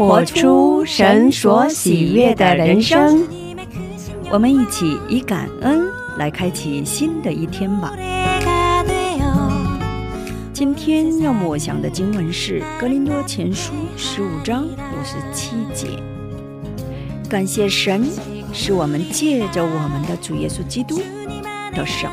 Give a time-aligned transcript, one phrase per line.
[0.00, 3.28] 活出神所喜悦的人生。
[4.30, 7.92] 我们一起以感恩来开启新的一天吧。
[10.54, 16.02] 今天要默想的经文是《格林多前书》十五章五十七节。
[17.28, 18.02] 感谢神，
[18.54, 20.98] 使我们借着我们的主耶稣基督
[21.74, 22.10] 得胜。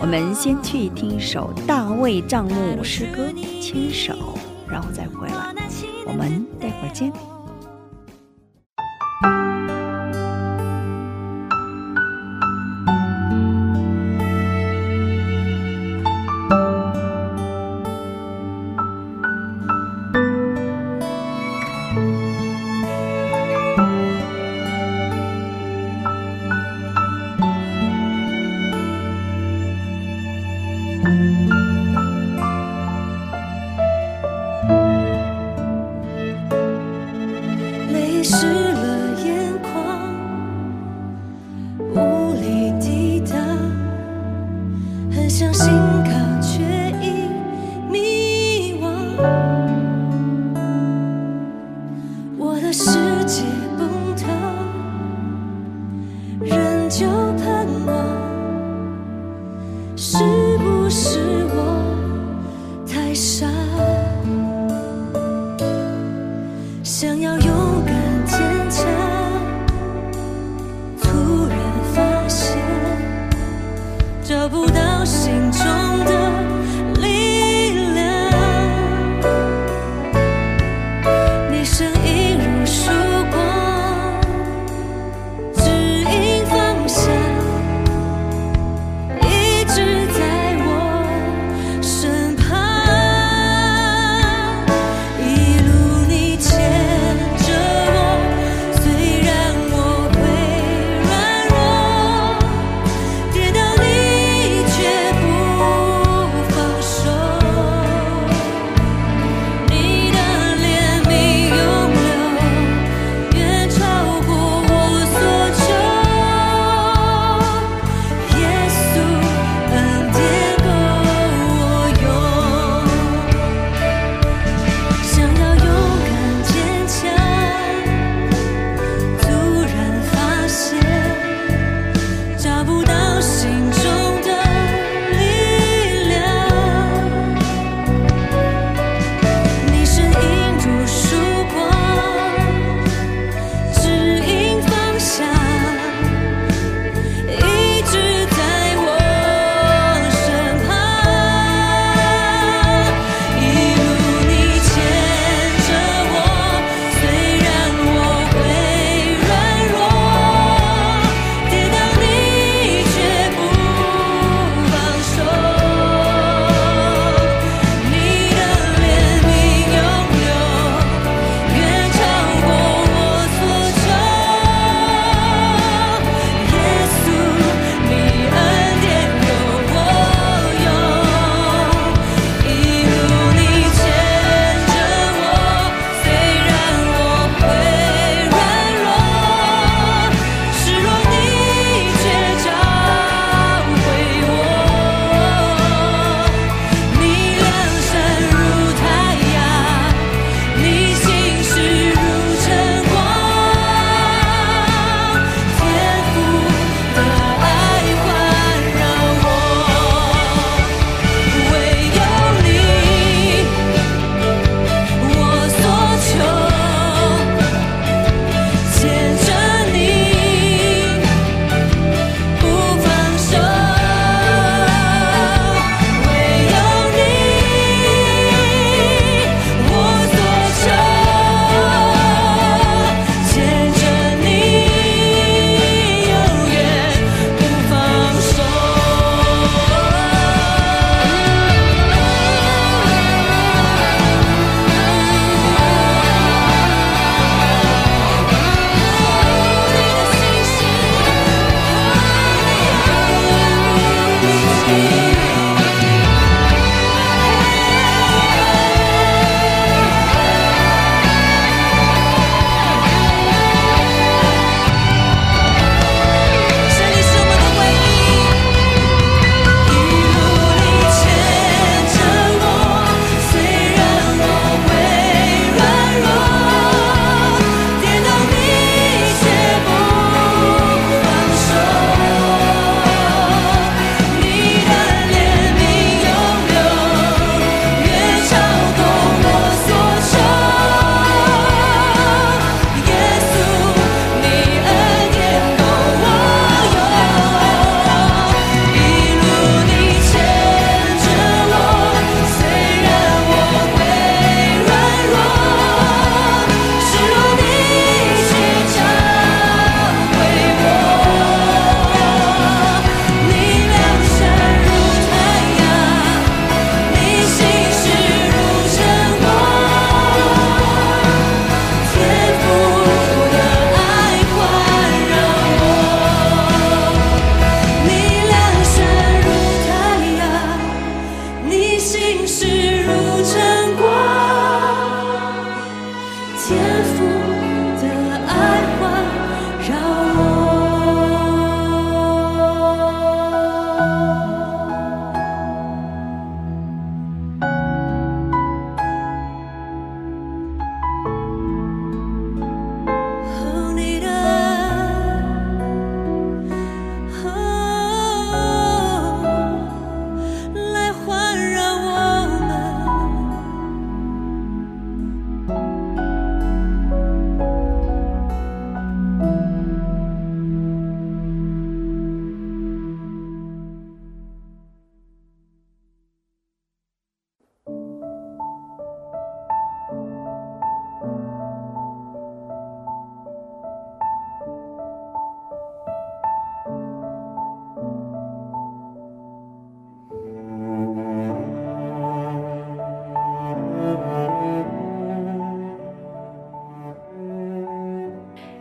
[0.00, 3.26] 我们先去听一首大卫帐幕诗歌
[3.60, 4.14] 《牵手》，
[4.66, 5.54] 然后再回来。
[6.08, 7.37] 我们待会儿见。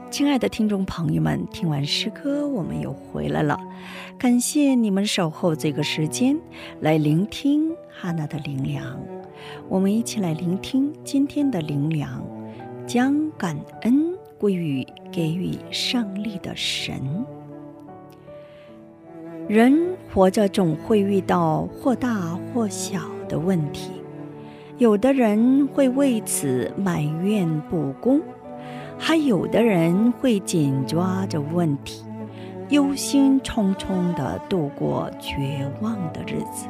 [0.09, 3.59] 亲爱的听众朋友们，听完诗歌，我们又回来了。
[4.17, 6.37] 感谢你们守候这个时间
[6.79, 8.97] 来聆听哈娜的灵粮。
[9.67, 12.25] 我们一起来聆听今天的灵粮，
[12.87, 16.95] 将感恩归于给予胜利的神。
[19.47, 19.77] 人
[20.13, 23.91] 活着总会遇到或大或小的问题，
[24.77, 28.21] 有的人会为此埋怨不公。
[28.99, 32.03] 还有的人会紧抓着问题，
[32.69, 36.67] 忧心忡忡地度过绝望的日子。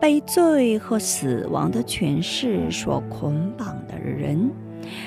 [0.00, 4.50] 被罪和死亡的权势所捆绑的人，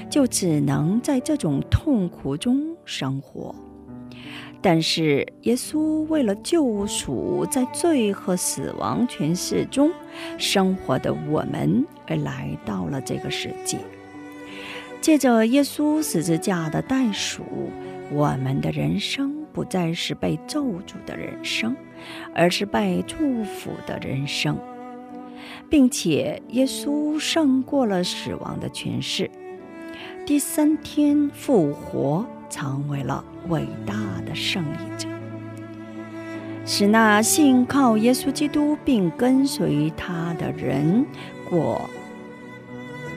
[0.09, 3.55] 就只能在这种痛苦中生活。
[4.61, 9.91] 但是，耶稣为了救赎在罪和死亡权势中
[10.37, 13.77] 生活的我们，而来到了这个世界。
[15.03, 17.43] 借着耶稣十字架的代赎，
[18.09, 21.75] 我们的人生不再是被咒诅的人生，
[22.33, 24.57] 而是被祝福的人生，
[25.69, 29.29] 并且耶稣胜过了死亡的权势，
[30.25, 33.93] 第三天复活，成为了伟大
[34.25, 35.09] 的胜利者，
[36.65, 41.05] 使那信靠耶稣基督并跟随他的人
[41.49, 41.81] 过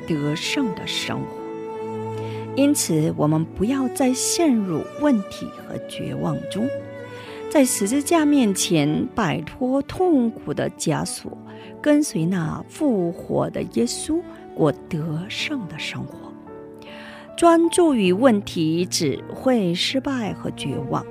[0.09, 1.36] 得胜的生活。
[2.57, 6.67] 因此，我们不要再陷入问题和绝望中，
[7.51, 11.37] 在十字架面前摆脱痛苦的枷锁，
[11.83, 14.21] 跟随那复活的耶稣
[14.55, 16.33] 过得胜的生活。
[17.37, 21.05] 专注于问题只会失败和绝望，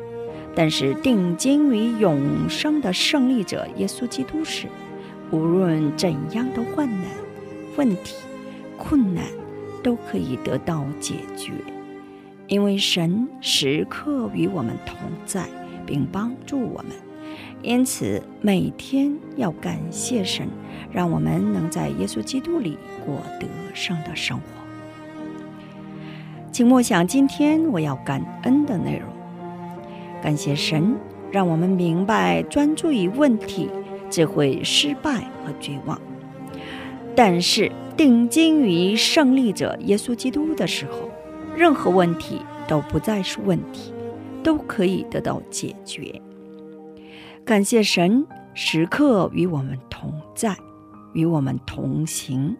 [0.55, 4.65] 但是定睛于永生的胜利者耶稣基督时，
[5.29, 7.05] 无论怎样的患难、
[7.77, 8.15] 问题、
[8.77, 9.23] 困难。
[9.85, 11.51] 都可以得到解决，
[12.47, 15.45] 因为神时刻与我们同在，
[15.85, 16.87] 并帮助我们。
[17.61, 20.47] 因此，每天要感谢神，
[20.91, 24.43] 让我们能在耶稣基督里过得胜的生活。
[26.51, 29.07] 请默想今天我要感恩的内容。
[30.19, 30.95] 感谢神，
[31.29, 33.69] 让我们明白专注于问题
[34.09, 36.01] 只会失败和绝望，
[37.15, 37.71] 但是。
[37.97, 41.09] 定睛于胜利者耶稣基督的时候，
[41.55, 43.93] 任何问题都不再是问题，
[44.43, 46.21] 都可以得到解决。
[47.45, 50.57] 感谢神时刻与我们同在，
[51.13, 52.57] 与我们同行，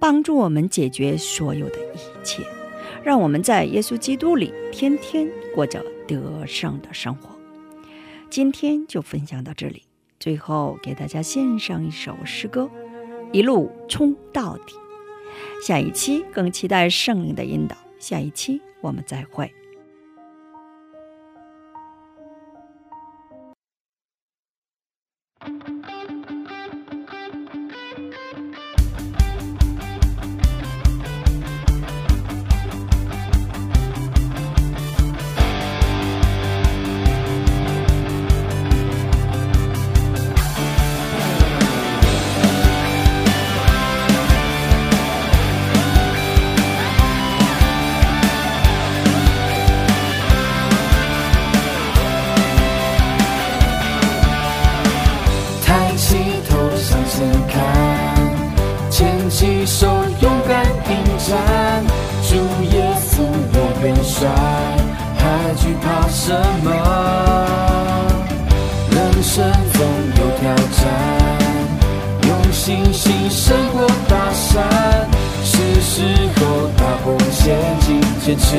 [0.00, 2.42] 帮助我们解决所有的一切，
[3.04, 7.38] 让我们在耶稣基督里天天过着得胜的生活。
[8.28, 9.84] 今天就分享到这里，
[10.18, 12.68] 最后给大家献上一首诗歌。
[13.32, 14.74] 一路冲到底。
[15.62, 17.76] 下一期更期待圣灵的引导。
[17.98, 19.61] 下一期我们再会。
[65.54, 66.32] 什
[66.64, 66.70] 么？
[68.90, 69.80] 人生总
[70.16, 70.82] 有挑战，
[72.26, 75.08] 用信心胜过大山，
[75.44, 75.94] 是时
[76.36, 76.40] 候
[76.76, 78.56] 打破陷阱，坚持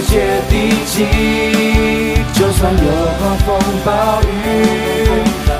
[0.00, 1.04] 世界第几？
[2.32, 3.48] 就算有狂风
[3.84, 3.90] 暴
[4.22, 4.24] 雨，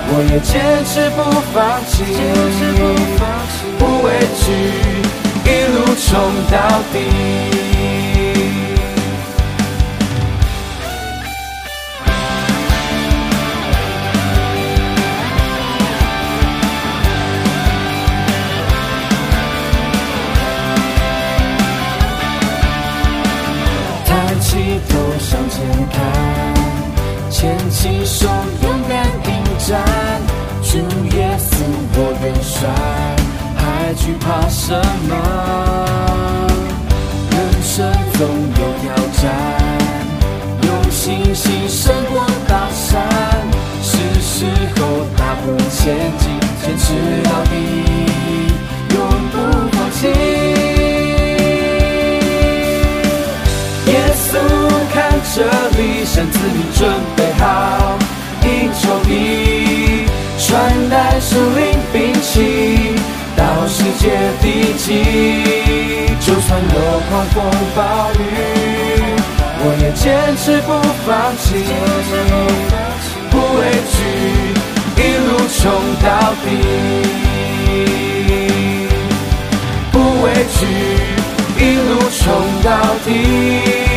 [0.09, 0.51] 我也坚
[0.87, 1.19] 持不
[1.53, 1.93] 放弃，
[3.79, 4.09] 不畏
[4.41, 4.47] 惧，
[5.45, 6.09] 一路冲
[6.51, 6.57] 到
[6.91, 7.50] 底。
[27.81, 28.29] 轻手
[28.63, 29.31] 勇敢迎
[29.67, 29.81] 战，
[30.63, 30.77] 主
[31.17, 31.51] 耶稣
[31.95, 32.69] 我元帅，
[33.57, 33.59] 还
[33.95, 34.77] 惧怕什
[35.09, 35.11] 么？
[37.31, 38.85] 人生总有挑
[39.23, 39.25] 战，
[40.61, 41.81] 有信心胜
[42.13, 43.01] 过大山，
[43.83, 44.45] 是时
[44.77, 44.81] 候
[45.17, 46.29] 大步前进，
[46.61, 46.85] 坚持
[47.25, 47.51] 到底，
[48.91, 48.97] 永
[49.33, 49.35] 不
[49.73, 49.99] 放弃。
[53.87, 54.29] 耶稣
[54.93, 54.95] 看
[55.35, 55.35] 着
[55.79, 56.79] 里，向自己准
[57.17, 57.20] 备。
[64.81, 64.89] 地极。
[66.21, 66.77] 就算有
[67.09, 67.37] 狂风
[67.75, 67.79] 暴
[68.15, 68.21] 雨，
[69.63, 70.01] 我也坚
[70.37, 70.69] 持不
[71.05, 71.09] 放
[71.39, 71.45] 弃，
[73.31, 73.61] 不畏
[73.91, 73.97] 惧，
[74.97, 75.61] 一路冲
[76.03, 76.07] 到
[76.45, 76.47] 底，
[79.91, 80.25] 不畏
[80.59, 80.61] 惧，
[81.59, 82.19] 一路冲
[82.63, 82.69] 到
[83.05, 83.90] 底。